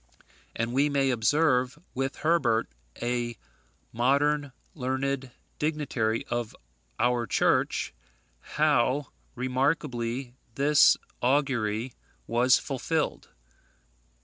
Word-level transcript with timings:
And 0.55 0.73
we 0.73 0.89
may 0.89 1.11
observe, 1.11 1.77
with 1.93 2.15
Herbert, 2.15 2.67
a 3.03 3.37
modern 3.93 4.51
learned 4.73 5.29
dignitary 5.59 6.25
of 6.25 6.55
our 6.97 7.27
Church, 7.27 7.93
how 8.39 9.09
remarkably 9.35 10.33
this 10.55 10.97
augury 11.21 11.93
was 12.25 12.57
fulfilled. 12.57 13.29